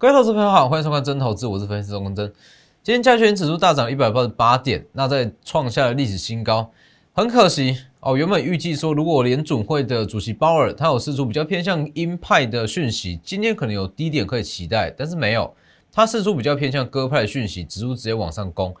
[0.00, 2.26] 各位投资朋友好，欢迎收看真投资，我是分析师钟公真。
[2.82, 6.70] 今天加权指数大涨一百八十八点，那在创下了历史新高。
[7.12, 15.54] 很可惜哦，原本预计说，如果联准会的主席鲍尔他有释出比较偏向鹰派的讯息，今天可能有低点可以期待，但是没有，
[15.92, 18.74] 他释出比较偏向鸽派的讯息，指数直接往上攻。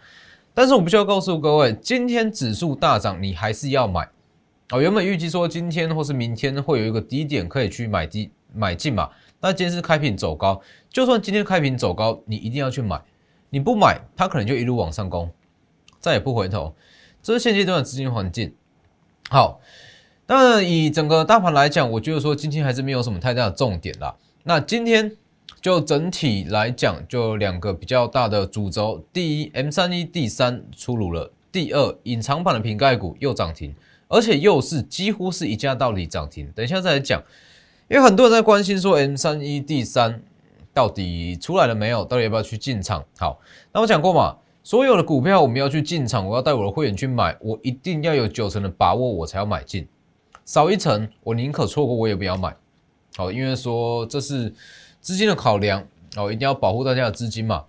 [0.54, 4.08] 但是我必须要告诉各位，今天指数大涨，你还是要买
[4.70, 4.80] 哦。
[4.80, 13.00] 原本预计说今天或是明天会有一个低点可以去买低买进嘛，那今天是开平走高，就算今天开平走高，你一定要去买，
[13.50, 15.30] 你不买，它可能就一路往上攻，
[15.98, 16.74] 再也不回头。
[17.22, 18.54] 这是现阶段的资金环境。
[19.28, 19.60] 好，
[20.26, 24.16] 那以整个大盘来讲，我觉得说今天还是没有什么太大的重点啦。
[24.44, 25.16] 那今天
[25.60, 33.74] 就整体来讲，就两个比较大的主轴：第一，M 三一 D 三出炉了；第二，隐藏版的瓶盖股又涨停，
[34.08, 36.50] 而且又是几乎是一价到底涨停。
[36.54, 37.22] 等一下再来讲，
[37.90, 40.22] 因为很多人在关心说 M 三一 D 三
[40.72, 43.04] 到底出来了没有，到底要不要去进场？
[43.18, 43.40] 好，
[43.72, 44.36] 那我讲过嘛。
[44.62, 49.88] 所有的股票我们要去进场，我要带我的会员去买，我一定要有九成的把握，我才要买进。
[50.44, 52.54] 少一层，我宁可错过，我也不要买。
[53.16, 54.54] 好，因为说这是
[55.00, 57.64] 资金的考量，哦，一定要保护大家的资金嘛。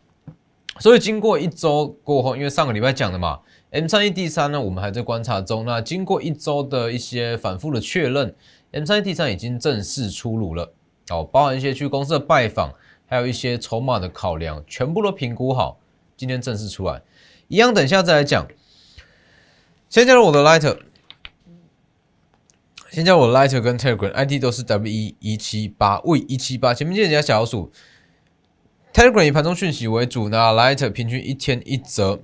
[0.79, 3.39] 所以经过一周过后，因为上个礼拜讲的嘛
[3.71, 5.65] ，M 三一 D 三呢，我们还在观察中。
[5.65, 8.35] 那经过一周的一些反复的确认
[8.71, 10.73] ，M 三 T 三已经正式出炉了。
[11.09, 12.73] 哦，包含一些去公司的拜访，
[13.05, 15.79] 还有一些筹码的考量，全部都评估好。
[16.15, 17.01] 今天正式出来，
[17.47, 18.47] 一样，等下再来讲。
[19.89, 20.77] 先加入我的 Lighter，
[22.91, 27.71] 先加入我的 Lighter 跟 Telegram，ID 都是 W 一一七八 V 一七八，前面记得加小老鼠。
[28.93, 32.21] Telegram 以盘中讯息为主，那 Lighter 平均一天一折。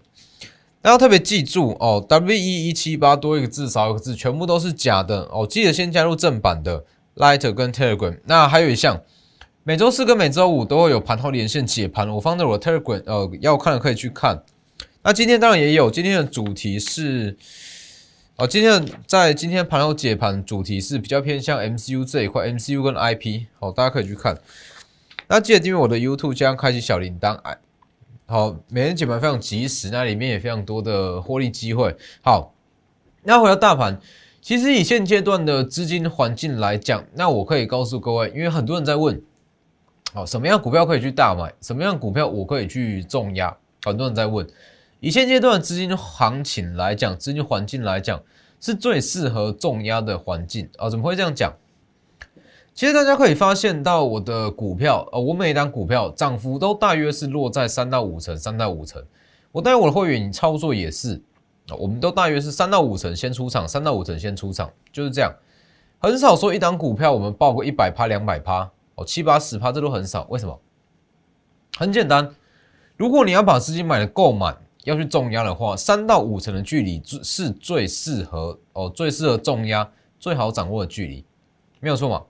[0.81, 5.45] 大家特别记住哦，W 一一七八多一个字少一个字，全部都是假的哦。
[5.49, 8.19] 记得先加入正版的 Lighter 跟 Telegram。
[8.25, 9.01] 那还有一项。
[9.63, 14.41] 每周四跟每周五都会有盘后连线解盘，我放在我的 Telegram，呃，要看的可以去看。
[15.03, 17.35] 那今天当然也有，今天的主题是，
[18.37, 24.37] 哦，今天在今天盘后解盘主题是比较偏向 MCU 这一块，MCU 跟 IP，好，大家可以去看。
[25.27, 27.57] 那记得订阅我的 YouTube，加上开启小铃铛，哎，
[28.29, 31.95] 好，每天解盘非常及时，那里面也非常多的获利机会。
[32.21, 32.53] 好，
[33.23, 33.97] 那回到大盘，
[34.41, 39.21] 其实以现阶段的资金环境来讲，那我可以告诉各位，因为很多人在问。
[40.13, 41.53] 好，什么样股票可以去大买？
[41.61, 43.55] 什么样股票我可以去重压？
[43.83, 44.45] 很多人在问。
[44.99, 48.21] 以现阶段资金行情来讲，资金环境来讲，
[48.59, 50.89] 是最适合重压的环境啊？
[50.89, 51.53] 怎么会这样讲？
[52.77, 59.03] 其实大家可以发现到我的股票，呃，我每一单股票涨幅都大约是落在三到五成，三到五成。
[59.51, 61.19] 我带我的会员操作也是，
[61.79, 65.33] 我们都大约是三到五成先出场，三到五成先出场，就是这样。
[65.97, 68.69] 很少说一档股票我们报个一百趴、两百趴。
[68.93, 70.59] 哦，七八十趴这都很少，为什么？
[71.77, 72.35] 很简单，
[72.95, 79.89] 如果你要把资金买的够满，要去重压的话，三到五成的距离是最适合哦，最适合重压、
[80.19, 81.25] 最好掌握的距离，
[81.79, 82.21] 没有错嘛？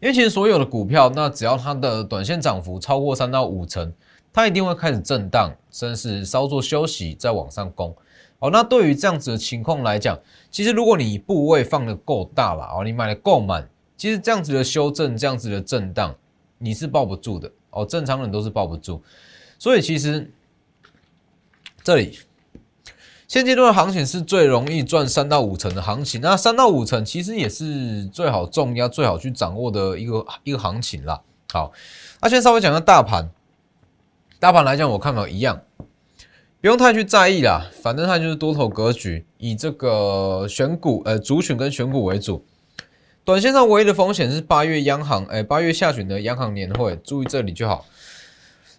[0.00, 3.92] 因为其实所有的股票，那只要它的短线涨幅超过三到五成，
[4.32, 7.94] 它一定会开始震荡，甚至是稍作休息再往上攻。
[8.38, 10.18] 哦，那对于这样子的情况来讲，
[10.50, 13.68] 其实如果你部位放的够大了，哦，你买的够满。
[13.98, 16.16] 其实这样子的修正，这样子的震荡，
[16.56, 17.84] 你是抱不住的哦。
[17.84, 19.02] 正常人都是抱不住，
[19.58, 20.32] 所以其实
[21.84, 22.18] 这里
[23.30, 26.20] 现阶段的行情是最容易赚三到五成的行情。
[26.20, 31.20] 那三到五成其实也是最好重压、最好去掌握的一个一个行情啦。
[31.52, 31.70] 好，
[32.20, 33.30] 那先稍微讲下大盘，
[34.40, 35.62] 大盘来讲，我看法一样，
[36.60, 37.70] 不用太去在意啦。
[37.80, 42.44] 反正它就是多头格局，以这个选股呃主选跟选股为主。
[43.24, 47.86] 短线上唯一的风险是八月央行，哎，八月下旬的央行年会，注意这里就好。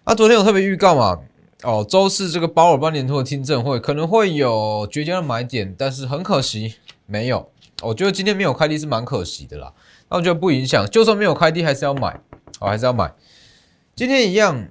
[0.03, 1.19] 啊，昨天有特别预告嘛？
[1.63, 6.75] 哦，周四这个保尔班年托的听证会可能会有绝佳的买点，但是很可惜
[7.05, 7.51] 没有。
[7.83, 9.73] 我觉得今天没有开低是蛮可惜的啦。
[10.09, 12.19] 那我觉得不影响，就算没有开低还是要买，
[12.59, 13.13] 哦，还是要买。
[13.95, 14.67] 今天一样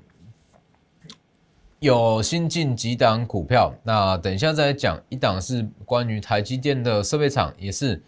[1.78, 5.00] 有新进几档股票，那等一下再讲。
[5.08, 8.02] 一档是关于台积电的设备厂，也是。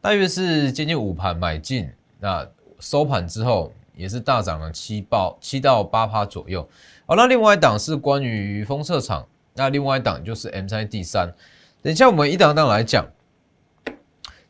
[0.00, 2.48] 大约是接近五盘买进，那
[2.78, 6.68] 收盘之后也是大涨了七报七到八趴左右。
[7.10, 11.34] 好，那另外一档是关于封测厂，那另外一档就是 M 三 D 三。
[11.80, 13.06] 等一下我们一档一档来讲，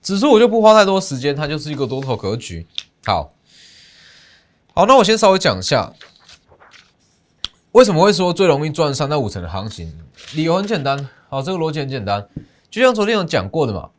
[0.02, 2.66] 指数我就不花太多时间，它就是一个多头格局。
[3.06, 3.32] 好，
[4.74, 5.92] 好，那我先稍微讲一下，
[7.70, 9.96] 为什么会说最容易赚三到五成的行情？
[10.34, 12.28] 理由很简单，好，这个逻辑很简单，
[12.68, 13.90] 就像昨天有讲过的嘛。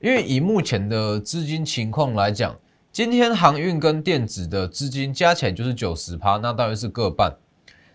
[0.00, 2.54] 因为以目前的资金情况来讲，
[2.92, 7.38] 今天航运跟电子的资金加起来就是九十趴，那大约是各半。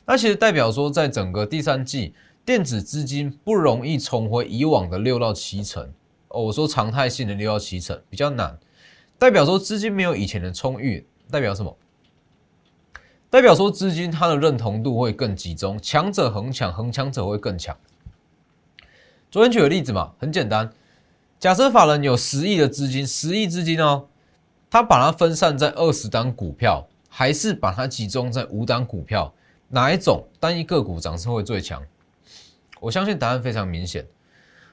[0.06, 2.13] 那其实代表说，在整个第三季，
[2.44, 5.94] 电子资金不容易重回以往的六到七成
[6.30, 6.44] 哦。
[6.44, 8.59] 我说常态性的六到七成比较难，
[9.18, 11.77] 代表说资金没有以前的充裕，代表什么？
[13.30, 17.77] 代表说资金它的认同度会更集中，强者恒强，恒强者会更强。
[19.30, 20.69] 昨天举个例子嘛，很简单，
[21.39, 24.07] 假设法人有十亿的资金，十亿资金哦，
[24.69, 29.33] 他把它分散在二十单股票，还是把它集中在五单股票？
[29.72, 31.82] 哪一种单一个股涨势会最强？
[32.82, 34.06] 我相信答案非常明显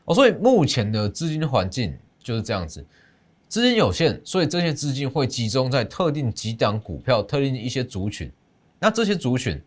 [0.05, 0.15] 哦。
[0.15, 2.85] 所以目前的资金环境就是这样子，
[3.49, 8.33] 资金有限，所以这些资金会集中在特定几档股票、特定一些族群。
[8.81, 9.63] 那这些族群，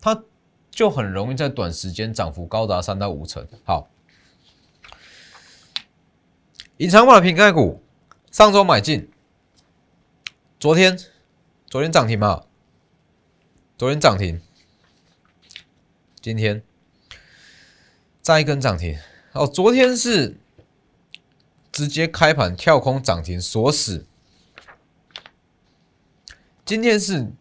[0.00, 0.24] 它
[0.70, 3.46] 就很容易在短时间涨幅高达三到五成。
[3.64, 3.90] 好，
[6.78, 7.82] 隐藏版的瓶盖股，
[8.30, 9.10] 上周买进，
[10.58, 10.98] 昨天
[11.66, 12.44] 昨天涨停嘛？
[13.76, 14.40] 昨天涨停。
[16.20, 16.62] 今天。
[18.22, 18.98] 再一根涨停。
[19.32, 20.36] 哦，昨天是
[21.72, 24.04] 直接开盘跳空涨停锁死，
[26.66, 27.32] 今天是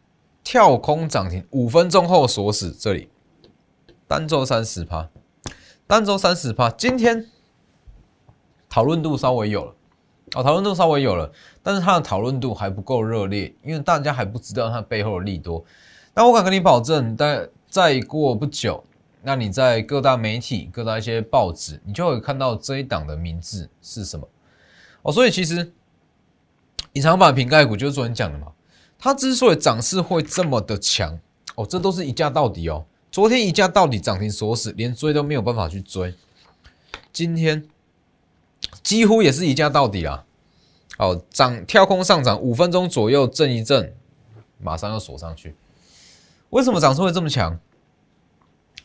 [0.41, 3.09] 跳空涨停，五分钟后锁死这里，
[4.07, 5.09] 单周三十趴，
[5.85, 7.27] 单周三十趴，今天
[8.69, 9.75] 讨论度稍微有了。
[10.35, 11.29] 哦，讨论度稍微有了，
[11.61, 15.65] 但是它的讨论度还不够热烈，因为大家还不知道它背后的利多，
[16.13, 17.49] 那我敢跟你保证，但。
[17.69, 18.83] 再过不久，
[19.21, 24.27] 那你在各大媒体、各大一些报纸，你就会看到这一档的名字是什么
[25.03, 25.11] 哦。
[25.11, 25.71] 所以其实
[26.93, 28.47] 隐藏版瓶盖股就是昨天讲的嘛，
[28.97, 31.19] 它之所以涨势会这么的强
[31.55, 32.85] 哦，这都是一价到底哦。
[33.11, 36.13] 昨天一价到底涨停锁死，连追都没有办法去追。
[37.13, 37.67] 今天
[38.81, 40.25] 几乎也是一价到底啊。
[40.97, 43.95] 哦，涨跳空上涨五分钟左右震一震，
[44.59, 45.55] 马上又锁上去。
[46.49, 47.59] 为什么涨势会这么强？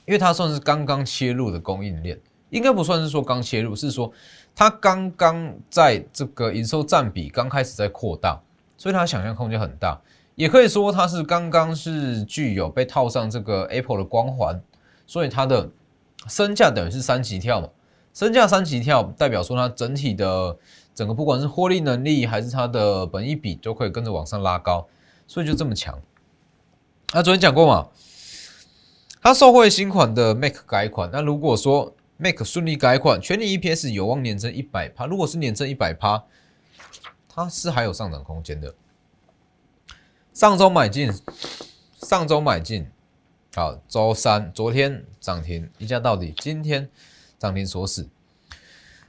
[0.06, 2.20] 因为它算是刚刚切入的供应链，
[2.50, 4.12] 应该不算是说刚切入，是说
[4.55, 8.38] 它刚刚在这个营收占比刚开始在扩大，
[8.76, 9.99] 所以它想象空间很大。
[10.34, 14.60] 也可以说它是刚刚是具有被套上这个 Apple 的光环，
[15.06, 15.70] 所以它的
[16.28, 17.69] 身价等于是三级跳嘛。
[18.12, 20.56] 身价三级跳代表说它整体的
[20.94, 24.87] 整个不管是获利能力还是它的本益比都可以跟着往上拉高，
[25.26, 25.99] 所以就这么强。
[27.12, 27.89] 那昨天讲过嘛？
[29.23, 31.09] 它受惠新款的 Mac 改款。
[31.12, 35.06] 那如果说 Mac 顺利改款，全年 EPS 有望年增一百趴。
[35.06, 36.25] 如果是年增一百趴，
[37.29, 38.75] 它是还有上涨空间的。
[40.33, 41.12] 上周买进，
[42.03, 42.89] 上周买进，
[43.55, 46.91] 好，周三昨天涨停一价到底，今天
[47.39, 48.09] 涨停锁死。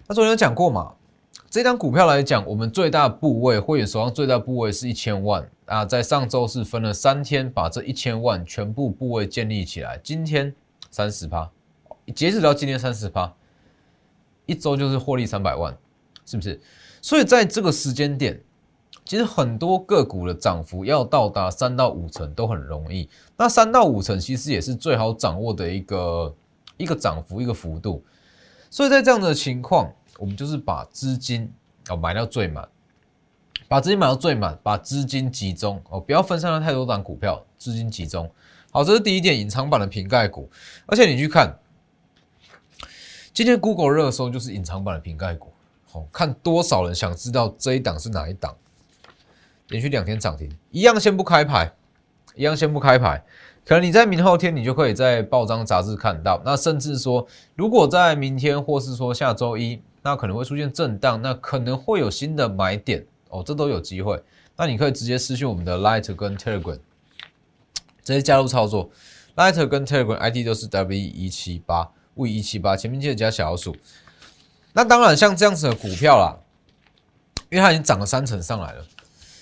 [0.07, 0.93] 那昨天有讲过嘛？
[1.55, 10.53] 这张股票来讲，我们最大部位会员手上最大部位是一千万啊，在上周是分了三天把这一千万全部部位建立起来，今天
[10.91, 11.49] 三十趴，
[12.13, 13.33] 截止到今天三十趴，
[14.45, 15.73] 一周就是获利三百万，
[16.25, 16.59] 是不是？
[17.01, 18.37] 所以在这个时间点，
[19.05, 26.35] 其实很多个股的涨幅要到达三到五成都很容易，那三到五成其实也是最好掌握的一个
[26.75, 28.03] 一个涨幅一个幅度，
[28.69, 29.89] 所以在这样的情况。
[30.17, 31.51] 我们就是把资金
[31.89, 32.67] 哦买到最满，
[33.67, 38.29] 把资金买到最满，把资金集中哦，不要分散了太多档股票，资金集中。
[38.71, 40.49] 好，这是第一点，隐藏版的瓶盖股。
[40.85, 41.57] 而且你去看，
[43.33, 45.51] 今天 Google 热搜就是隐藏版的瓶盖股。
[45.91, 48.55] 好，看多少人想知道这一档是哪一档？
[49.67, 51.73] 连续两天涨停，一样先不开牌，
[52.35, 53.23] 一样先不开牌。
[53.65, 56.41] 可能你在明后天，你就可以在报章杂志看到。
[56.45, 59.81] 那甚至说，如果在明天或是说下周一。
[60.05, 64.21] 那可能会出现震荡，那可能会有新的买点哦，这都有机会。
[64.55, 66.79] 那你可以直接私讯我们的 Light 跟 Telegram，
[68.03, 68.91] 直接加入操作。
[69.35, 73.75] Light 跟 Telegram ID 都是 W 一七八 V 一七八，前面记得加小老鼠。
[74.73, 76.37] 那当然，像这样子的股票啦，
[77.49, 78.85] 因为它已经涨了三成上来了，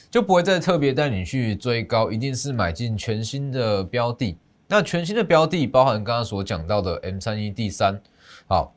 [0.10, 4.38] 就不会再特别带你去追高，一定是买进全新的标的。
[4.70, 8.01] 那全新的标的包含刚刚所讲到的 M 三一 D 三，
[8.48, 8.74] 好。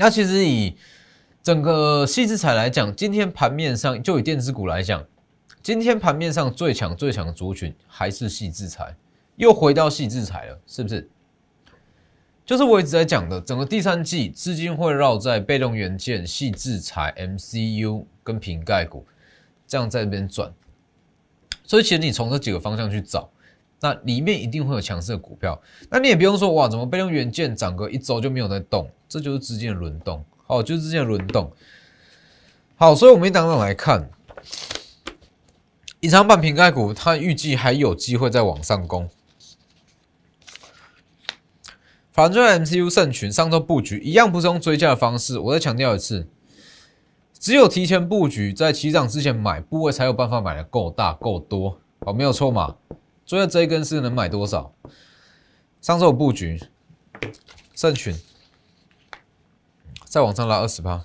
[0.00, 0.74] 那其实以
[1.42, 5.04] 整个细资材来讲，今天盘面上就以电子股来讲，
[5.62, 8.96] 今天盘面上最强最强的族群还是细资材，
[9.36, 11.06] 又回到细资材了，是不是？
[12.46, 19.06] 就是我一直在讲的，整个第三季资金会绕在被动元件、细资材、MCU 跟瓶盖股
[19.66, 20.50] 这样在这边转，
[21.62, 23.30] 所以其实你从这几个方向去找。
[23.80, 31.50] 那里面一定会有强势的股票，那你也不用说哇，怎么被动元件涨个一周就没有在动，这就是资金的轮动，好，就是资金的轮动。
[32.76, 34.10] 好，所以我们一档档来看，
[36.00, 39.08] 隐藏版瓶盖股，它预计还有机会再往上攻。
[42.12, 46.28] 反正 MCU 胜群上周布局一样不是用追加的方式，我再强调一次，
[47.38, 52.76] 只有提前布局，在起涨之前买部位才有办法买的够大够多，哦，没有错嘛？
[53.30, 54.74] 所以这一根是能买多少？
[55.80, 56.60] 上周布局
[57.76, 58.12] 胜群
[60.04, 61.04] 再往上拉二十趴，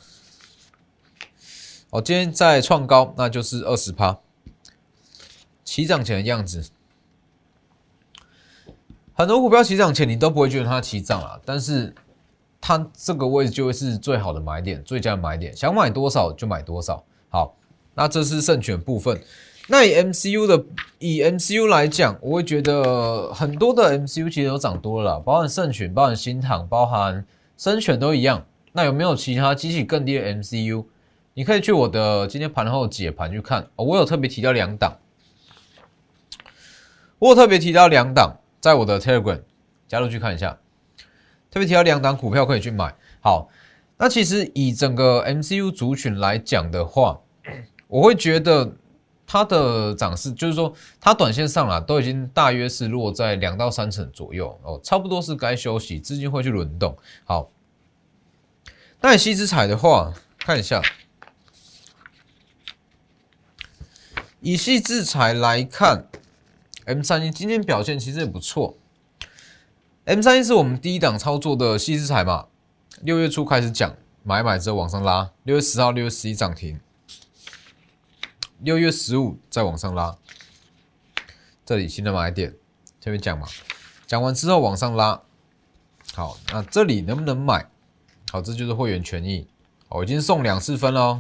[1.92, 4.18] 哦，今天再创高，那就是二十趴，
[5.64, 6.68] 起涨前的样子。
[9.14, 11.94] 很多股票起涨前你都不会觉得它起涨了，但是
[12.60, 17.06] 它这个位置就会是最好的买点，最佳的买点，想买多少就买多少。
[17.30, 17.56] 好，
[17.94, 19.22] 那这是胜选部分。
[19.68, 20.64] 那以 MCU 的
[21.00, 27.26] 以 MCU 来讲，我会觉得很多的 MCU 其实都涨多了，包含胜选、包含新塘、包含
[27.58, 28.46] 深选都一样。
[28.74, 30.86] 那有没有其他机器更低的 MCU？
[31.34, 35.00] 你可以去我的今天盘后解盘去看，我有特别提到两档，
[37.20, 38.38] 我有特别提到两档。
[38.62, 39.42] 在我的 Telegram
[39.88, 40.58] 加入去看一下，
[41.52, 42.96] 特别提到两档股票可以去买。
[43.22, 43.48] 好，
[43.98, 47.20] 那其实以整个 MCU 族群来讲的话，
[47.88, 48.72] 我会觉得
[49.28, 56.98] 它的涨势，就是说它短线上啊，都已经大约是落在两到三成左右哦，差不多是该休息，资金会去轮动。
[57.24, 57.50] 好，
[59.02, 60.82] 那以西之彩的话，看一下，
[64.42, 66.08] 以细制裁来看。
[66.86, 68.78] M 三一今天表现其实也不错。
[70.04, 72.46] M 三一是我们第一档操作的细资材嘛，
[73.02, 76.80] 六月初开始讲买买之后往上拉，六月十号、六月十一涨停，
[78.60, 80.18] 六月十五再往上拉，
[81.66, 82.56] 这里新的买点
[83.00, 83.48] 这边讲嘛，
[84.08, 85.22] 讲完之后往上拉，
[86.14, 87.70] 好，那这里能不能买？
[88.32, 89.48] 好，这就是会员权益，
[89.90, 91.20] 我已经送两次分喽，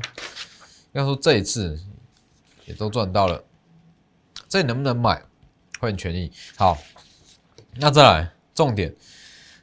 [0.93, 1.79] 要说这一次
[2.65, 3.43] 也都赚到了，
[4.47, 5.21] 这里能不能买？
[5.79, 6.31] 会员权益。
[6.55, 6.77] 好，
[7.75, 8.95] 那再来重点，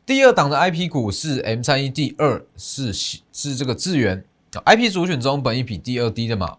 [0.04, 4.24] 第二档的 IP 股是 M 三一，第二是是这个智源。
[4.66, 6.58] IP 主选中本一比第二低的嘛？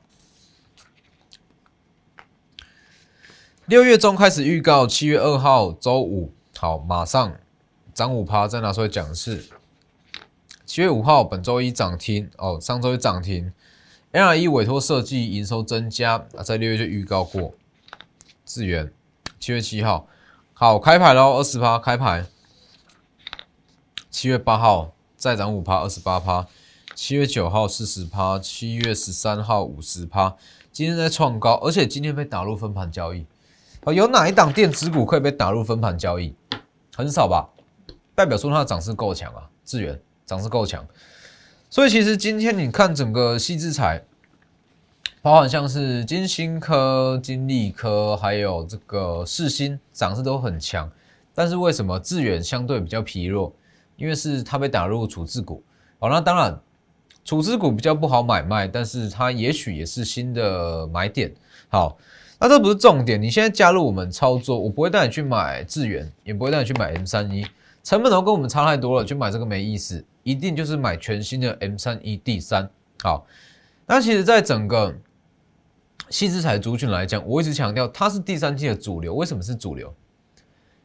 [3.66, 7.34] 六月中开始预告，七月二号周五好，马上
[7.94, 9.46] 涨五趴，再拿出来讲是
[10.66, 13.54] 七月五号本周一涨停哦，上周一涨停
[14.12, 17.54] ，LE 委托设计营收增加啊，在六月就预告过
[18.46, 18.92] 智源。
[19.40, 20.10] 七月七号，
[20.54, 22.26] 好开牌喽，二十趴开牌。
[24.10, 26.46] 七月八号再涨五趴，二十八趴。
[26.94, 30.36] 七月九号四十趴，七月十三号五十趴。
[30.74, 33.26] 今天在创高，而且今天被打入分盘交易。
[33.86, 36.34] 哦，有哪一档电子股可以被打入分盘交易？
[36.96, 37.50] 很少吧？
[38.16, 40.86] 代表说它的涨势够强啊，资源涨势够强。
[41.70, 44.04] 所以其实今天你看整个细制材。
[45.22, 50.92] 包含像是金星科、金利科，还有这个世新，涨势都很强。
[51.34, 53.54] 但是为什么致远相对比较疲弱？
[53.96, 55.64] 因为是它被打入处置股。
[55.98, 56.60] 好，那当然
[57.24, 61.34] 处置股比较不好买卖，但是它也许也是新的买点。
[61.70, 61.98] 好，
[62.40, 63.22] 那这不是重点。
[63.22, 67.46] 你现在加入我们操作，我不会带你去买智远，也不会带你去买 M 三一，
[67.84, 70.04] 成本都跟我们差太多了，去买这个没意思。
[70.24, 72.70] 一定就是买全新的 M 三一 D 三。
[73.02, 73.26] 好，
[73.86, 74.96] 那其实在整个
[76.10, 79.14] 细资产族群来讲，我一直强调它是第三季的主流。
[79.14, 79.94] 为什么是主流？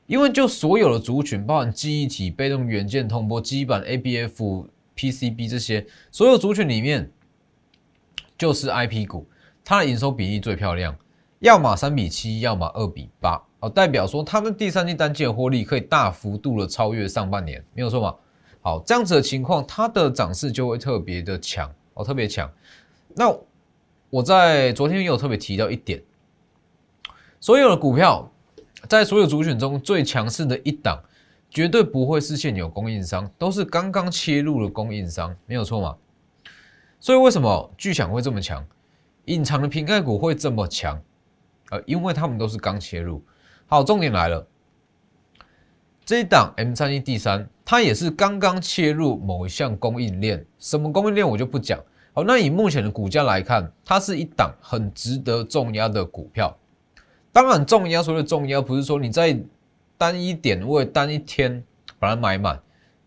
[0.07, 7.11] 因为就所有的族群，包含记忆体、被动元件、通波、基板、ABF、PCB 这些所有族群里面，
[8.38, 9.28] 就是 IP 股，
[9.62, 10.97] 它的营收比例最漂亮，
[11.40, 18.14] 要么三比七，要么二比八，哦，代表说他们第三季单季的获利可以大幅度的超越上半年，没有错嘛？
[18.61, 22.50] 好，这样子的情况，它的涨势就会特别的强，哦，特别强。
[23.14, 23.33] 那
[24.11, 26.02] 我在昨天也有特别提到一点，
[27.38, 28.28] 所有的股票
[28.88, 31.00] 在所有主选中最强势的一档，
[31.49, 35.97] 绝对不会是现有供应商，都是刚刚切入的供应商，没有错嘛？
[36.99, 38.66] 所以为什么巨响会这么强，
[39.26, 41.00] 隐藏的瓶盖股会这么强？
[41.70, 43.22] 呃，因为他们都是刚切入。
[43.66, 44.46] 好，重点来了，
[46.04, 51.78] 这一档 M 三一 D 三，它也是刚刚切入某一项供应链，什么供应链我就不讲。
[52.14, 56.56] 好，那以目前的股价来看，它是一档很值得重压的股票。
[57.30, 59.38] 当然，重压所谓的重压，不是说你在
[59.96, 61.62] 单一点位、单一天
[61.98, 62.58] 把它买满，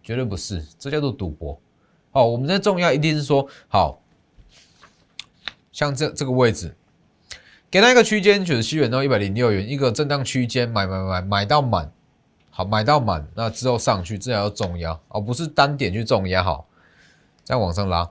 [0.04, 1.60] 绝对不是，这叫做赌博。
[2.12, 4.00] 好，我们在重压一定是说，好
[5.72, 6.74] 像这这个位置，
[7.72, 11.90] 给它一个区间，九十七元到一百零六元，一个震荡区间，买买买买到满，
[12.50, 16.68] 好买到满，那之后上去，这才叫重压，而不是单点去重压，好，
[17.46, 18.10] 再往上拉。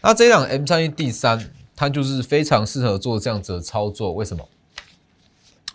[0.00, 4.12] 那这档 M 三一 D 三，它就是非常适合做这样子的操作。
[4.12, 4.48] 为什么？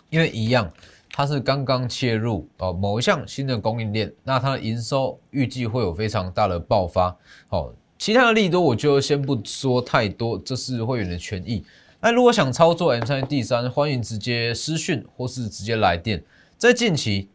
[0.08, 0.72] 因为一样，
[1.12, 7.14] 它是刚刚切入哦某一项新的供应链，那它的营收预计会有非常大的爆发。
[7.50, 11.62] 哦，其他的利多我就先不说太多，这是会员的权益。
[12.02, 16.24] 那如果想操作 M 三 D 三，欢迎直接私讯或是直接来电，
[16.56, 17.28] 在近期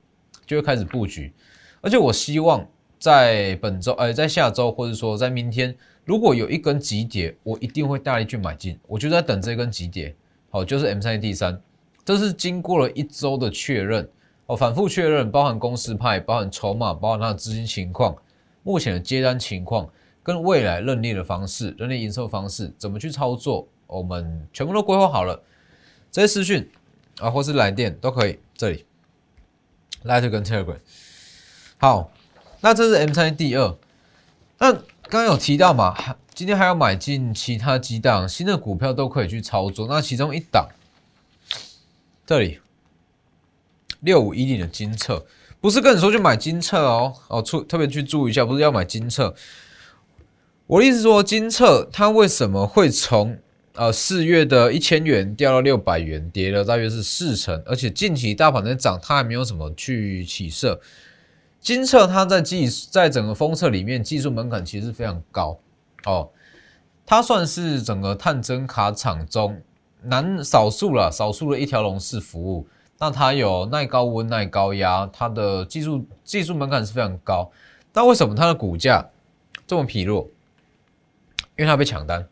[0.47, 1.31] 就会开始布局。
[1.81, 2.67] 而且我希望
[2.97, 8.75] 在本周，呃，在下周或者说在明天，如果有一根急跌，我一定会大力去买进。
[8.87, 10.15] 我就在等这根急跌，
[10.49, 11.61] 好，就是 M 三 D 三，
[12.03, 14.09] 这是经过了一周的确认，
[14.47, 18.15] 哦，反复确认，包含公司派，包含筹码，包含它的资金情况，
[18.63, 19.87] 目前的接单情况，
[20.23, 25.43] 跟未来认列的方式、认列营收方式，怎么去操作，我们全部都规划好了。
[26.11, 26.69] 这些私讯
[27.19, 28.85] 啊，或是来电都可以，这里
[30.05, 30.79] ，Light 跟 Telegram。
[31.77, 32.11] 好，
[32.61, 33.77] 那这是 M 三第二。
[34.57, 39.87] 那刚刚有提到嘛，今天还要买进其他几档新的股票都可以去操作。
[39.87, 40.69] 那其中一档，
[42.25, 42.61] 这里
[43.99, 45.25] 六五一零的金策，
[45.59, 49.35] 不是跟你说去买金策哦哦，出特别去注意一下，不是要买金策。
[50.67, 53.37] 我的意思说，金策它为什么会从
[53.75, 60.79] 呃四月的一千元掉到六百元，跌了大约是四成，而且近期大盘在涨，它还没有什么去起色。
[61.59, 65.59] 金测它在技在整个封测里面技术门槛其实非常高
[66.05, 66.29] 哦，
[67.05, 69.59] 它算是整个探针卡厂中
[70.03, 72.67] 难少数了，少数的一条龙式服务。
[72.97, 77.51] 那它有耐高温、耐高压，它的技术技术门槛是非常高。
[77.93, 79.05] 那为什么它的股价
[79.67, 80.29] 这么疲弱？
[81.57, 82.25] 因为它被抢单，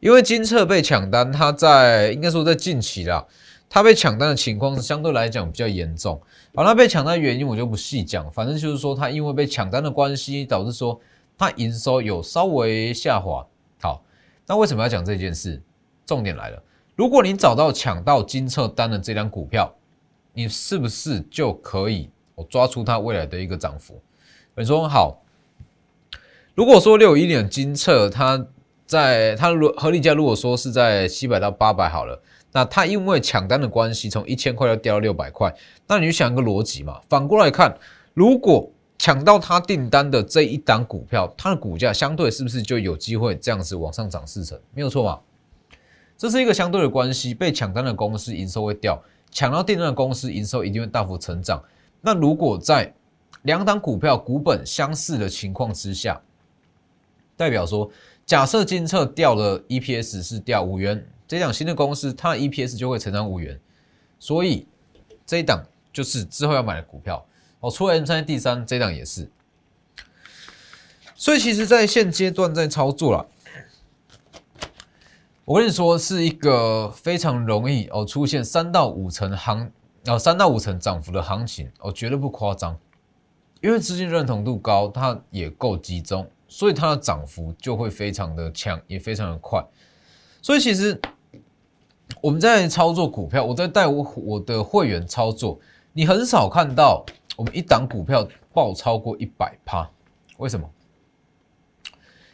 [0.00, 3.26] 因为金策被抢单，它在应该说在近期啦。
[3.72, 6.20] 它被抢单的情况是相对来讲比较严重，
[6.56, 11.00] 好，那被抢单原因我就不细讲，反正就是说它因为被抢单的关系，导致说
[11.38, 13.46] 它营收有稍微下滑。
[13.80, 14.02] 好，
[14.44, 15.62] 那为什么要讲这件事？
[16.04, 16.60] 重点来了，
[16.96, 19.72] 如果你找到抢到金策单的这张股票，
[20.32, 24.02] 你是不是就可以我抓出它未来的一个涨幅？
[24.56, 25.22] 你说好，
[26.56, 28.44] 如果说六一点金策，它
[28.90, 32.20] 在它如合理价如果说是在七百到八百好了。
[32.50, 35.54] 那它因为抢单的关系，从一千块要掉到六百块，
[35.86, 37.00] 那你就想一个逻辑嘛。
[37.08, 37.72] 反过来看，
[38.14, 44.58] 如果抢到它订单的这一档股票，它的股价相对是不是就有机会这样子往上涨四成？
[44.74, 45.20] 没有错嘛？
[46.18, 47.32] 这是一个相对的关系。
[47.32, 49.00] 被抢单的公司营收会掉，
[49.30, 51.62] 抢到订单的公司营收一定会大幅成长。
[52.00, 52.92] 那如果在
[53.42, 56.20] 两档股票股本相似的情况之下，
[57.36, 57.88] 代表说，
[58.30, 61.04] 假设金策掉了 EPS 是掉五元。
[61.26, 63.60] 这档新的公司，它 EPS 就会成长五元，
[64.20, 64.68] 所以
[65.26, 67.26] 这一档就是之后要买的股票
[67.58, 67.68] 哦。
[67.68, 69.28] 除了 M 三 D 三，这档也是。
[71.16, 73.26] 所以其实，在现阶段在操作了，
[75.44, 79.72] 我跟你说，是一个非常容易哦出现三到五成行
[80.06, 82.78] 哦三到五成涨幅的行情哦，绝对不夸张。
[83.60, 89.64] 因为资金认同度高，它也够集中，所以它的涨幅就会非常的强，也非常的快。
[90.42, 91.00] 所以其实。
[92.20, 95.58] 我们在操作股票，我在带我我的会员操作，
[95.92, 99.88] 你很少看到我们一档股票爆超过一百趴，
[100.36, 100.68] 为什么？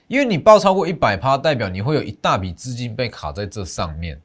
[0.09, 4.21] 因为你爆超过一百趴，代表你会有一大笔资金被卡在这上面，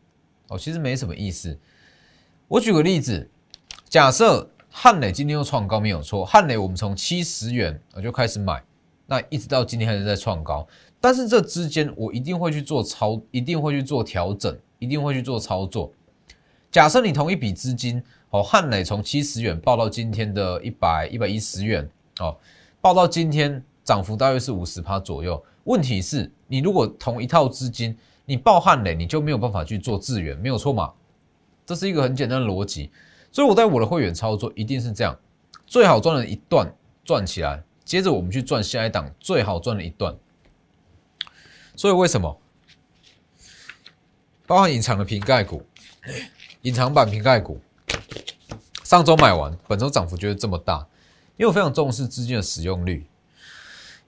[0.48, 1.56] 哦，其实没什么意思。
[2.48, 3.30] 我举个例子，
[3.90, 8.64] 假设汉磊今天又创高，没有错，汉磊我们从七十元我就开始买，
[9.12, 10.66] 那一直到今天还是在创高，
[11.02, 14.58] 但是这之间我一定会去做操，一定会去做调整。
[14.82, 15.94] 一定会去做操作。
[16.72, 21.88] 假设你同一笔资金，哦，汉磊从七十元报到今天的一百一百一十元，
[22.20, 22.36] 哦，
[22.82, 25.40] 报到今天涨幅大约是五十趴左右。
[25.66, 27.96] 问题是，你如果同一套资金，
[28.26, 30.92] 你报汉磊，你就没有办法去做资源，没有错嘛？
[31.64, 32.90] 这是一个很简单的逻辑。
[33.32, 35.16] 所以我在我的会员操作一定是这样，
[35.68, 36.68] 最好赚的一段
[37.06, 40.16] 赚起来，接着我们去赚下一档最好赚的一段。
[41.76, 42.40] 所以为什么？
[44.48, 45.66] 包含隐藏的瓶盖股，
[46.62, 47.60] 隐藏版瓶盖股，
[48.86, 50.88] 上周买完，本周涨幅就是这么大，
[51.36, 53.06] 因为我非常重视资金的使用率，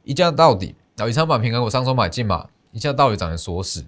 [0.06, 0.76] 一价到底。
[0.96, 3.86] 然后隐藏版瓶盖股上周买进嘛，一价到底涨的锁死，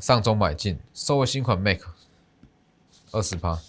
[0.00, 1.84] 上周买进，收回新款 Make
[3.10, 3.60] 二十八，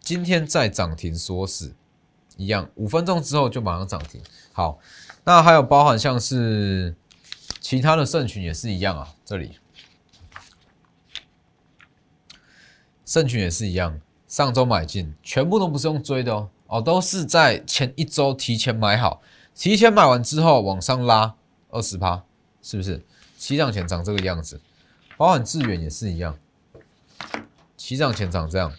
[0.00, 1.74] 今天再涨停锁死，
[2.36, 4.20] 一样，五分钟之后就马上涨停。
[4.52, 4.78] 好，
[5.24, 6.94] 那还有包含像是
[7.60, 9.58] 其他的圣群也是一样啊，这里。
[13.04, 19.20] 圣群也是一样，上周买进，全部都不是用追的哦，哦，都是在前一周提前买好，
[19.54, 21.34] 提前买完之后往上拉
[21.68, 22.24] 二十趴，
[22.62, 23.04] 是不是？
[23.36, 24.60] 起涨前长这个样子，
[25.18, 26.38] 包含致远也是一样，
[27.76, 28.72] 起涨前长这样，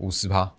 [0.00, 0.52] 五十趴。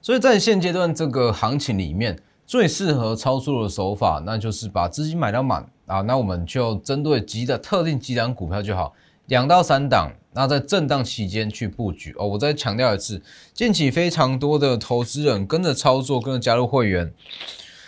[0.00, 6.00] 所以在现阶段这个行情里面，最适合操作的手法，那就是把资金买到满啊。
[6.00, 8.92] 那我们就针对几的特定几档股票就好，
[9.26, 10.12] 两到三档。
[10.34, 12.26] 那在震荡期间去布局哦。
[12.26, 17.12] 我再强调一次，近期非常多的投资人跟着操作，跟着加入会员，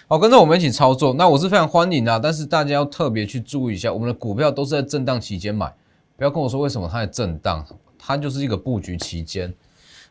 [0.06, 1.14] 好，跟着我们一起操作。
[1.14, 5.74] 那我是非常欢迎的，但是大家要特别去注意一下，我们的股票都是在震荡期间买，
[6.18, 7.66] 不要跟我说为什么它在震荡，
[7.98, 9.52] 它就是一个布局期间。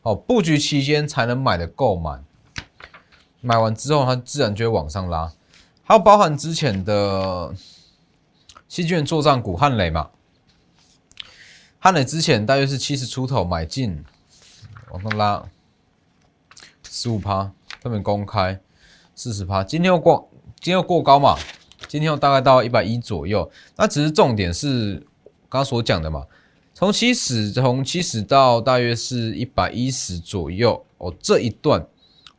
[0.03, 2.23] 哦，布局期间才能买的够满，
[3.39, 5.31] 买完之后它自然就会往上拉。
[5.83, 7.53] 还有包含之前的
[8.67, 10.09] 细菌作战股汉雷嘛，
[11.79, 14.03] 汉雷之前大约是七十出头买进，
[14.91, 15.45] 往上拉
[16.89, 18.59] 十五趴，这边公开
[19.15, 21.37] 四十趴，今天又过，今天又过高嘛，
[21.87, 23.49] 今天又大概到一百一左右。
[23.77, 24.95] 那只是重点是
[25.47, 26.25] 刚刚所讲的嘛。
[26.73, 31.87] 从七十，从七十到大约是一百一十左右哦，这一段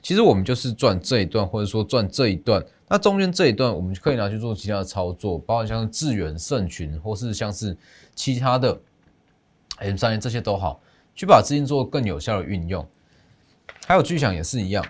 [0.03, 2.64] 其实我们就是赚这一段，或者说赚这一段。
[2.88, 7.77] 那中间这一段，我们可以拿去做其他的操作，包括像是智远、盛群，或是像是
[8.14, 8.79] 其他的
[9.77, 10.81] M 三这些都好，
[11.14, 12.87] 去把资金做更有效的运用。
[13.87, 14.85] 还有巨响也是一样，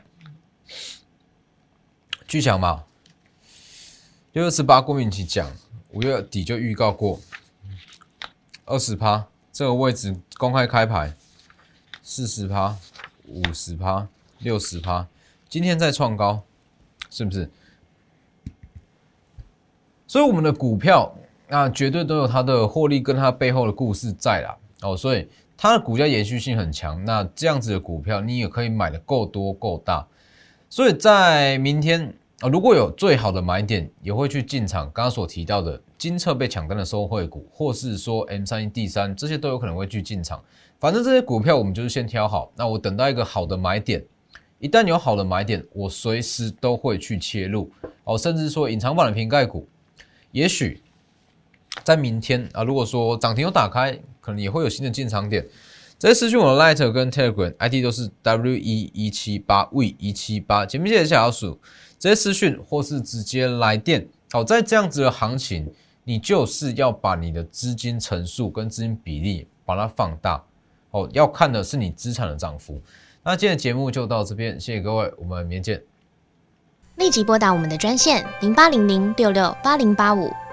[2.27, 2.85] 巨响嘛，
[4.33, 5.49] 六月十八郭明奇讲，
[5.93, 7.21] 五月底就预告过
[8.65, 9.29] 二十趴。
[9.55, 11.15] 这个位置公开开牌，
[12.03, 12.77] 四十趴、
[13.29, 14.09] 五十趴、
[14.41, 15.07] 六十趴，
[15.49, 16.43] 今天再创高，
[17.09, 17.49] 是不是？
[20.09, 21.15] 所以我们的股票
[21.47, 27.05] 那绝对都有它的获利跟它背后的故事在啦哦，所以它的股价延续性很强。
[27.05, 30.05] 那这样子的股票，你也可以买的够多够大。
[30.69, 34.87] 所以在明天啊，如果有最好的买点，也会去进场。
[34.87, 35.81] 刚刚所提到的。
[36.05, 40.45] 金策被抢单的收汇股，或是说 M 三 D 三，这些都有可能会去进场。
[40.79, 44.05] 反正这些股票我们就是先挑好，那我等到一个好的买点，
[44.59, 47.71] 一旦有好的买点，我随时都会去切入
[48.05, 48.19] 哦。
[48.19, 49.67] 甚至说隐藏版的瓶盖股，
[50.31, 50.83] 也许
[51.83, 55.43] 在明天啊，如果说涨停有打开，可能也会有新的进场点。
[55.99, 61.59] 这些私讯我的 Light 跟 Telegram ID 都是 W 一一七八 V 一七八，前面记得小老鼠。
[61.99, 65.73] 这些私讯或是直接来电，好，在这样子的行情。
[66.05, 70.45] 你就是要把你的资金层数跟资金比例把它放大
[70.91, 72.81] 哦，要看的是你资产的涨幅。
[73.23, 75.83] 那今天的节目就到这边，谢谢各位，我们明天见。
[76.97, 80.31] 立即拨打我们的专线零八零零六六八零八五。